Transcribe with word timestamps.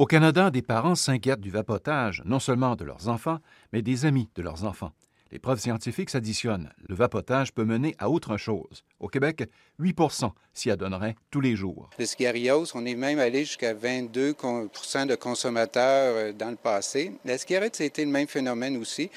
Au 0.00 0.06
Canada, 0.06 0.50
des 0.50 0.62
parents 0.62 0.94
s'inquiètent 0.94 1.42
du 1.42 1.50
vapotage, 1.50 2.22
non 2.24 2.38
seulement 2.38 2.74
de 2.74 2.86
leurs 2.86 3.08
enfants, 3.08 3.38
mais 3.70 3.82
des 3.82 4.06
amis 4.06 4.30
de 4.34 4.40
leurs 4.40 4.64
enfants. 4.64 4.92
Les 5.32 5.38
preuves 5.38 5.60
scientifiques 5.60 6.10
s'additionnent. 6.10 6.70
Le 6.88 6.94
vapotage 6.96 7.52
peut 7.52 7.64
mener 7.64 7.94
à 8.00 8.10
autre 8.10 8.36
chose. 8.36 8.82
Au 8.98 9.06
Québec, 9.06 9.48
8% 9.80 10.32
s'y 10.52 10.72
adonneraient 10.72 11.14
tous 11.30 11.40
les 11.40 11.54
jours. 11.54 11.88
Le 12.00 12.04
cigarios, 12.04 12.64
on 12.74 12.84
est 12.84 12.96
même 12.96 13.20
allé 13.20 13.44
jusqu'à 13.44 13.72
22% 13.72 15.06
de 15.06 15.14
consommateurs 15.14 16.14
euh, 16.16 16.32
dans 16.32 16.50
le 16.50 16.56
passé. 16.56 17.12
La 17.24 17.38
cigarette, 17.38 17.76
c'était 17.76 18.04
le 18.04 18.10
même 18.10 18.26
phénomène 18.26 18.76
aussi. 18.76 19.08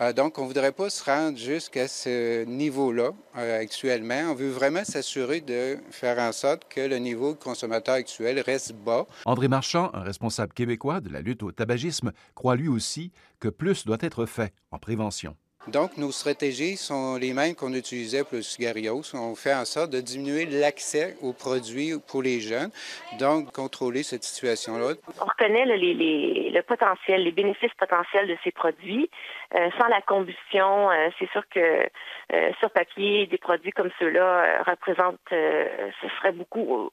Euh, 0.00 0.12
donc, 0.12 0.38
on 0.38 0.42
ne 0.42 0.46
voudrait 0.46 0.70
pas 0.70 0.88
se 0.88 1.02
rendre 1.02 1.36
jusqu'à 1.36 1.88
ce 1.88 2.44
niveau-là 2.44 3.10
euh, 3.36 3.60
actuellement. 3.60 4.30
On 4.30 4.34
veut 4.34 4.50
vraiment 4.50 4.84
s'assurer 4.84 5.40
de 5.40 5.78
faire 5.90 6.20
en 6.20 6.30
sorte 6.30 6.62
que 6.72 6.80
le 6.80 6.98
niveau 6.98 7.32
de 7.32 7.38
consommateur 7.38 7.96
actuel 7.96 8.38
reste 8.38 8.72
bas. 8.72 9.04
André 9.24 9.48
Marchand, 9.48 9.90
un 9.94 10.02
responsable 10.02 10.52
québécois 10.52 11.00
de 11.00 11.08
la 11.08 11.22
lutte 11.22 11.42
au 11.42 11.50
tabagisme, 11.50 12.12
croit 12.36 12.54
lui 12.54 12.68
aussi 12.68 13.10
que 13.40 13.48
plus 13.48 13.84
doit 13.84 13.98
être 14.00 14.26
fait 14.26 14.54
en 14.70 14.78
prévention. 14.78 15.36
Donc, 15.68 15.96
nos 15.96 16.12
stratégies 16.12 16.76
sont 16.76 17.16
les 17.16 17.32
mêmes 17.32 17.56
qu'on 17.56 17.72
utilisait 17.72 18.22
pour 18.22 18.36
le 18.36 18.42
cigarios. 18.42 19.02
On 19.14 19.34
fait 19.34 19.54
en 19.54 19.64
sorte 19.64 19.90
de 19.90 20.00
diminuer 20.00 20.46
l'accès 20.46 21.16
aux 21.22 21.32
produits 21.32 21.94
pour 22.06 22.22
les 22.22 22.40
jeunes, 22.40 22.70
donc 23.18 23.52
contrôler 23.52 24.04
cette 24.04 24.22
situation-là. 24.22 24.94
On 25.20 25.24
reconnaît 25.24 25.66
le 25.66 26.62
potentiel, 26.62 27.24
les 27.24 27.32
bénéfices 27.32 27.74
potentiels 27.78 28.28
de 28.28 28.36
ces 28.44 28.52
produits. 28.52 29.10
Euh, 29.54 29.70
sans 29.78 29.88
la 29.88 30.00
combustion, 30.02 30.90
euh, 30.90 31.08
c'est 31.18 31.30
sûr 31.30 31.42
que 31.48 31.88
euh, 32.32 32.52
sur 32.60 32.70
papier, 32.70 33.26
des 33.26 33.38
produits 33.38 33.72
comme 33.72 33.90
ceux-là 33.98 34.62
représentent, 34.66 35.18
ce 35.30 36.08
serait 36.18 36.32
beaucoup, 36.32 36.90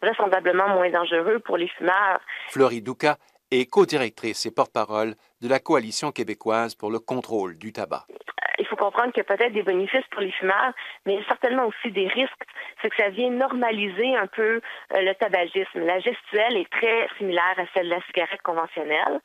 vraisemblablement 0.00 0.68
moins 0.68 0.90
dangereux 0.90 1.40
pour 1.40 1.56
les 1.56 1.68
fumeurs. 1.68 2.20
Florie 2.50 2.82
Douka 2.82 3.16
est 3.52 3.66
co-directrice 3.66 4.46
et 4.46 4.50
porte-parole 4.50 5.14
de 5.42 5.48
la 5.48 5.58
Coalition 5.58 6.10
québécoise 6.10 6.74
pour 6.74 6.90
le 6.90 6.98
contrôle 6.98 7.58
du 7.58 7.72
tabac. 7.72 8.06
Il 8.58 8.66
faut 8.66 8.76
comprendre 8.76 9.12
qu'il 9.12 9.22
y 9.22 9.32
a 9.32 9.36
peut-être 9.36 9.52
des 9.52 9.62
bénéfices 9.62 10.06
pour 10.10 10.20
les 10.20 10.30
fumeurs, 10.30 10.72
mais 11.04 11.18
certainement 11.26 11.66
aussi 11.66 11.90
des 11.90 12.06
risques. 12.08 12.44
C'est 12.80 12.88
que 12.88 12.96
ça 12.96 13.10
vient 13.10 13.30
normaliser 13.30 14.16
un 14.16 14.26
peu 14.26 14.60
euh, 14.94 15.00
le 15.02 15.14
tabagisme. 15.14 15.80
La 15.80 16.00
gestuelle 16.00 16.56
est 16.56 16.70
très 16.70 17.08
similaire 17.18 17.54
à 17.56 17.64
celle 17.74 17.86
de 17.86 17.94
la 17.94 18.02
cigarette 18.06 18.42
conventionnelle. 18.42 19.20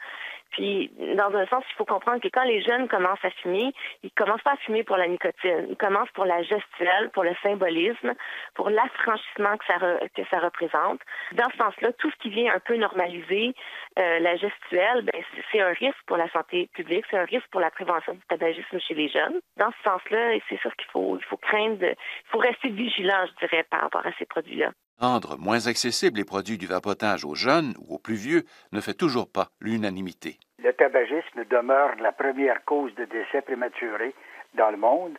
Puis, 0.52 0.92
dans 1.16 1.34
un 1.36 1.46
sens, 1.48 1.64
il 1.70 1.76
faut 1.76 1.86
comprendre 1.86 2.22
que 2.22 2.28
quand 2.30 2.44
les 2.44 2.62
jeunes 2.62 2.88
commencent 2.88 3.24
à 3.24 3.30
fumer, 3.32 3.74
ils 4.04 4.12
commencent 4.12 4.42
pas 4.42 4.54
à 4.54 4.58
fumer 4.58 4.84
pour 4.84 4.98
la 4.98 5.08
nicotine. 5.08 5.68
Ils 5.70 5.78
commencent 5.78 6.12
pour 6.12 6.26
la 6.26 6.42
gestuelle, 6.44 7.10
pour 7.14 7.24
le 7.24 7.36
symbolisme, 7.44 8.14
pour 8.56 8.70
l'affranchissement 8.70 9.58
que 9.58 9.66
ça, 9.66 9.78
que 10.16 10.22
ça 10.30 10.40
représente. 10.40 11.02
Dans 11.34 11.50
ce 11.52 11.58
sens-là, 11.58 11.92
tout 11.94 12.10
ce 12.12 12.16
qui 12.18 12.30
vient 12.30 12.54
un 12.54 12.60
peu 12.60 12.76
normaliser 12.76 13.54
euh, 14.00 14.20
la 14.20 14.36
gestuelle, 14.36 15.04
ben, 15.04 15.24
c'est 15.52 15.62
un 15.62 15.74
risque 15.74 16.02
pour 16.06 16.18
la 16.18 16.30
santé 16.32 16.70
publique, 16.74 17.06
c'est 17.10 17.18
un 17.18 17.26
risque 17.26 17.48
pour 17.52 17.62
la 17.62 17.72
prévention 17.72 18.14
du 18.14 18.22
tabagisme 18.30 18.80
chez 18.80 18.94
les 18.94 19.10
jeunes. 19.10 19.40
Dans 19.58 19.72
ce 19.72 19.84
sens-là, 19.84 20.38
c'est 20.50 20.60
sûr 20.60 20.76
qu'il 20.76 20.90
faut, 20.92 21.18
il 21.18 21.26
faut 21.26 21.38
craindre, 21.38 21.84
il 21.84 22.30
faut 22.30 22.40
rester 22.40 22.70
vigilant, 22.70 23.26
je 23.28 23.46
dirais, 23.46 23.64
par 23.70 23.82
rapport 23.82 24.06
à 24.06 24.12
ces 24.18 24.26
produits-là. 24.26 24.72
Rendre 25.00 25.38
moins 25.38 25.68
accessibles 25.68 26.18
les 26.18 26.26
produits 26.26 26.58
du 26.58 26.66
vapotage 26.66 27.24
aux 27.24 27.36
jeunes 27.36 27.76
ou 27.78 27.96
aux 27.96 28.00
plus 28.00 28.16
vieux 28.16 28.44
ne 28.72 28.82
fait 28.82 28.96
toujours 28.96 29.32
pas 29.32 29.50
l'unanimité. 29.62 30.40
Le 30.58 30.74
tabagisme 30.74 31.46
demeure 31.46 31.94
la 32.00 32.12
première 32.12 32.66
cause 32.66 32.96
de 32.96 33.06
décès 33.06 33.44
prématurés 33.44 34.16
dans 34.56 34.72
le 34.72 34.78
monde. 34.78 35.16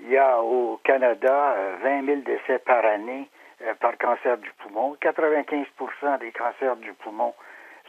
Il 0.00 0.10
y 0.10 0.18
a 0.18 0.42
au 0.42 0.78
Canada 0.84 1.56
20 1.82 2.02
euh, 2.02 2.06
000 2.06 2.20
décès 2.20 2.58
par 2.58 2.84
année 2.84 3.30
euh, 3.62 3.72
par 3.80 3.96
cancer 3.96 4.36
du 4.36 4.52
poumon. 4.58 4.94
95% 5.00 6.18
des 6.18 6.32
cancers 6.32 6.76
du 6.76 6.92
poumon 6.92 7.32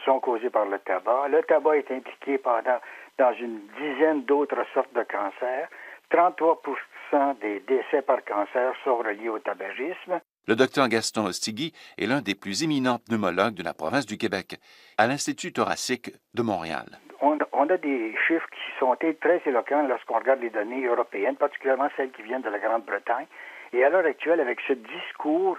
sont 0.06 0.20
causés 0.20 0.48
par 0.48 0.64
le 0.64 0.78
tabac. 0.78 1.28
Le 1.28 1.42
tabac 1.42 1.76
est 1.76 1.90
impliqué 1.90 2.38
pendant, 2.38 2.80
dans 3.18 3.34
une 3.34 3.60
dizaine 3.78 4.22
d'autres 4.22 4.64
sortes 4.72 4.94
de 4.94 5.02
cancers. 5.02 5.68
33% 6.10 7.38
des 7.40 7.60
décès 7.60 8.00
par 8.00 8.24
cancer 8.24 8.72
sont 8.84 8.96
reliés 8.96 9.28
au 9.28 9.38
tabagisme. 9.38 10.18
Le 10.48 10.54
docteur 10.54 10.88
Gaston 10.88 11.26
Ostigui 11.26 11.72
est 11.98 12.06
l'un 12.06 12.20
des 12.20 12.36
plus 12.36 12.62
éminents 12.62 13.00
pneumologues 13.00 13.54
de 13.54 13.64
la 13.64 13.74
province 13.74 14.06
du 14.06 14.16
Québec, 14.16 14.60
à 14.96 15.08
l'Institut 15.08 15.52
thoracique 15.52 16.12
de 16.34 16.42
Montréal. 16.42 16.86
On, 17.20 17.68
a 17.68 17.76
des 17.78 18.14
chiffres 18.28 18.48
qui 18.50 18.78
sont 18.78 18.94
très 18.94 19.42
éloquents 19.44 19.82
lorsqu'on 19.88 20.20
regarde 20.20 20.40
les 20.40 20.50
données 20.50 20.86
européennes, 20.86 21.34
particulièrement 21.34 21.88
celles 21.96 22.12
qui 22.12 22.22
viennent 22.22 22.42
de 22.42 22.48
la 22.48 22.60
Grande-Bretagne. 22.60 23.26
Et 23.72 23.82
à 23.82 23.88
l'heure 23.88 24.06
actuelle, 24.06 24.38
avec 24.38 24.60
ce 24.68 24.74
discours 24.74 25.58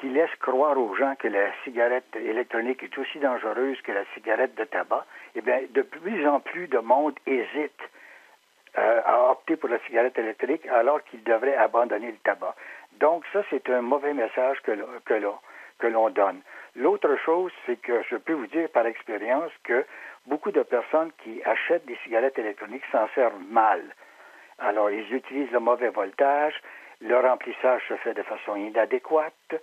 qui 0.00 0.08
laisse 0.08 0.30
croire 0.38 0.78
aux 0.78 0.94
gens 0.94 1.16
que 1.16 1.26
la 1.26 1.50
cigarette 1.64 2.14
électronique 2.14 2.84
est 2.84 2.96
aussi 2.96 3.18
dangereuse 3.18 3.80
que 3.82 3.90
la 3.90 4.04
cigarette 4.14 4.54
de 4.54 4.62
tabac, 4.62 5.04
eh 5.34 5.40
bien, 5.40 5.62
de 5.68 5.82
plus 5.82 6.28
en 6.28 6.38
plus 6.38 6.68
de 6.68 6.78
monde 6.78 7.14
hésite 7.26 7.82
euh, 8.78 9.00
à 9.04 9.32
opter 9.32 9.56
pour 9.56 9.68
la 9.68 9.78
cigarette 9.80 10.16
électronique 10.16 10.66
alors 10.68 11.02
qu'il 11.04 11.22
devrait 11.24 11.56
abandonner 11.56 12.12
le 12.12 12.18
tabac. 12.24 12.54
Donc 13.02 13.24
ça, 13.32 13.42
c'est 13.50 13.68
un 13.68 13.82
mauvais 13.82 14.14
message 14.14 14.60
que, 14.62 14.70
que 15.04 15.86
l'on 15.88 16.10
donne. 16.10 16.40
L'autre 16.76 17.16
chose, 17.16 17.50
c'est 17.66 17.74
que 17.82 18.00
je 18.08 18.14
peux 18.14 18.32
vous 18.32 18.46
dire 18.46 18.68
par 18.68 18.86
expérience 18.86 19.50
que 19.64 19.84
beaucoup 20.26 20.52
de 20.52 20.62
personnes 20.62 21.10
qui 21.24 21.42
achètent 21.44 21.84
des 21.86 21.98
cigarettes 22.04 22.38
électroniques 22.38 22.84
s'en 22.92 23.08
servent 23.16 23.42
mal. 23.50 23.82
Alors, 24.60 24.88
ils 24.88 25.12
utilisent 25.12 25.50
le 25.50 25.58
mauvais 25.58 25.88
voltage, 25.88 26.54
le 27.00 27.18
remplissage 27.18 27.82
se 27.88 27.96
fait 27.96 28.14
de 28.14 28.22
façon 28.22 28.54
inadéquate, 28.54 29.54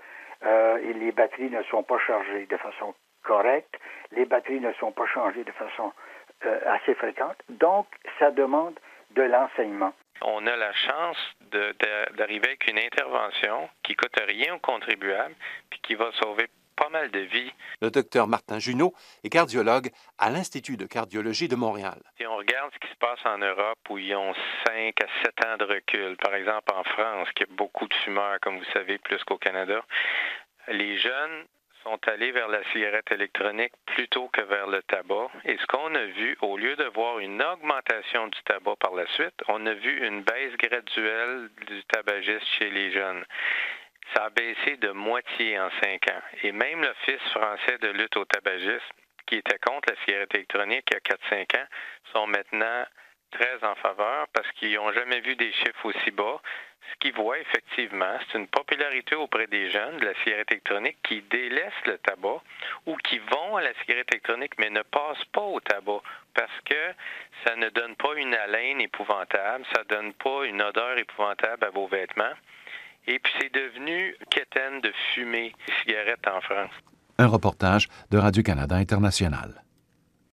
euh, 0.44 0.78
les 0.96 1.14
batteries 1.14 1.50
ne 1.50 1.64
sont 1.64 1.84
pas 1.84 2.00
chargées 2.00 2.46
de 2.46 2.58
façon 2.58 2.94
correcte, 3.24 3.80
les 4.12 4.26
batteries 4.26 4.60
ne 4.60 4.74
sont 4.74 4.92
pas 4.92 5.08
changées 5.08 5.46
de 5.46 5.54
façon 5.54 5.94
euh, 6.46 6.60
assez 6.66 6.94
fréquente. 6.94 7.38
Donc, 7.48 7.88
ça 8.20 8.32
demande 8.32 8.78
de 9.12 9.22
l'enseignement 9.22 9.94
on 10.22 10.46
a 10.48 10.56
la 10.56 10.74
chance 10.74 11.18
d'arriver 12.18 12.48
avec 12.48 12.68
une 12.68 12.80
intervention 12.80 13.70
qui 13.84 13.96
coûte 13.96 14.16
rien 14.28 14.56
aux 14.56 14.60
contribuables 14.60 15.36
puis 15.70 15.80
qui 15.82 15.96
va 15.96 16.12
sauver 16.22 16.48
pas 16.80 16.90
mal 16.90 17.12
de 17.12 17.20
vies. 17.20 17.52
Le 17.82 17.92
docteur 17.92 18.28
Martin 18.28 18.60
Junot 18.60 18.94
est 19.24 19.30
cardiologue 19.30 19.90
à 20.18 20.30
l'Institut 20.30 20.78
de 20.78 20.86
cardiologie 20.86 21.50
de 21.50 21.56
Montréal. 21.56 22.00
Si 22.18 22.26
on 22.26 22.38
regarde 22.38 22.72
ce 22.74 22.80
qui 22.80 22.92
se 22.92 22.98
passe 22.98 23.20
en 23.26 23.38
Europe 23.38 23.78
où 23.90 23.98
ils 23.98 24.16
ont 24.16 24.34
5 24.66 24.94
à 25.02 25.08
7 25.26 25.46
ans 25.46 25.58
de 25.58 25.66
recul, 25.66 26.16
par 26.18 26.34
exemple 26.34 26.72
en 26.74 26.84
France, 26.86 27.28
qui 27.36 27.44
a 27.44 27.48
beaucoup 27.50 27.88
de 27.88 27.94
fumeurs, 27.96 28.40
comme 28.42 28.58
vous 28.58 28.72
savez, 28.72 28.98
plus 28.98 29.22
qu'au 29.26 29.38
Canada, 29.38 29.84
les 30.70 30.98
jeunes 30.98 31.46
sont 31.84 32.00
allés 32.08 32.32
vers 32.32 32.48
la 32.48 32.64
cigarette 32.72 33.12
électronique 33.12 33.74
plutôt 33.86 34.28
que 34.30 34.42
vers 34.42 34.68
le 34.68 34.82
tabac. 34.84 35.30
Et 35.46 35.58
ce 35.58 35.66
qu'on 35.68 35.94
a 35.96 36.06
vu, 36.06 36.38
au 36.42 36.58
lieu 36.58 36.76
de 36.76 36.86
voir 36.86 37.20
une 37.20 37.42
augmentation 37.42 38.28
du 38.28 38.40
tabac 38.44 38.76
par 38.80 38.94
la 38.94 39.08
suite, 39.08 39.36
on 39.48 39.66
a 39.66 39.74
vu 39.74 40.06
une 40.06 40.24
baisse 40.24 40.56
graduelle 40.58 41.50
du 41.68 41.84
tabagisme 41.86 42.46
chez 42.58 42.70
les 42.70 42.92
jeunes. 42.92 43.24
Ça 44.14 44.26
a 44.26 44.30
baissé 44.30 44.78
de 44.78 44.92
moitié 44.92 45.60
en 45.60 45.70
cinq 45.82 46.10
ans. 46.10 46.22
Et 46.44 46.52
même 46.52 46.82
l'Office 46.82 47.30
français 47.32 47.78
de 47.80 47.90
lutte 47.90 48.18
au 48.18 48.26
tabagisme, 48.26 48.94
qui 49.28 49.36
était 49.36 49.60
contre 49.60 49.94
la 49.94 50.04
cigarette 50.04 50.34
électronique 50.34 50.90
il 50.90 50.96
y 50.96 50.98
a 50.98 51.44
4-5 51.46 51.62
ans, 51.62 51.68
sont 52.14 52.28
maintenant 52.28 52.86
très 53.32 53.64
en 53.64 53.76
faveur 53.76 54.28
parce 54.34 54.52
qu'ils 54.54 54.76
n'ont 54.76 54.92
jamais 54.92 55.22
vu 55.22 55.36
des 55.36 55.52
chiffres 55.54 55.86
aussi 55.86 56.12
bas. 56.12 56.42
Ce 56.92 56.96
qu'ils 57.00 57.14
voient 57.14 57.40
effectivement, 57.40 58.18
c'est 58.32 58.38
une 58.38 58.48
popularité 58.48 59.16
auprès 59.16 59.48
des 59.48 59.70
jeunes 59.70 59.98
de 59.98 60.06
la 60.06 60.14
cigarette 60.24 60.52
électronique 60.52 60.98
qui 61.04 61.22
délaissent 61.22 61.86
le 61.86 61.98
tabac 62.00 62.42
ou 62.86 62.96
qui 62.98 63.20
vont 63.20 63.58
à 63.58 63.62
la 63.62 63.74
cigarette 63.82 64.12
électronique 64.12 64.54
mais 64.58 64.70
ne 64.70 64.82
passent 64.82 65.26
pas 65.32 65.42
au 65.42 65.60
tabac 65.60 66.02
parce 66.34 66.60
que 66.66 66.94
ça 67.46 67.56
ne 67.56 67.70
donne 67.70 67.96
pas 67.96 68.16
une 68.16 68.34
haleine 68.34 68.82
épouvantable, 68.82 69.66
ça 69.74 69.84
ne 69.84 69.88
donne 69.88 70.14
pas 70.14 70.46
une 70.46 70.62
odeur 70.62 70.98
épouvantable 70.98 71.66
à 71.66 71.70
vos 71.70 71.88
vêtements. 71.88 72.34
Et 73.08 73.20
puis 73.20 73.34
c'est 73.40 73.54
devenu 73.54 74.16
quétaine 74.30 74.82
de 74.82 74.92
fumer 75.14 75.54
les 75.68 75.74
cigarettes 75.82 76.28
en 76.28 76.42
France. 76.42 76.72
Un 77.18 77.28
reportage 77.28 77.88
de 78.12 78.18
Radio-Canada 78.18 78.76
International. 78.76 79.64